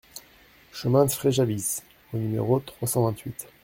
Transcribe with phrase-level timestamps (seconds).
[0.71, 3.47] Chemin de Fréjavise au numéro trois cent vingt-huit